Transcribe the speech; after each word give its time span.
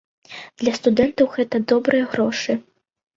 Для 0.61 0.71
студэнтаў 0.77 1.29
гэта 1.35 1.61
добрыя 1.73 2.09
грошы. 2.15 2.57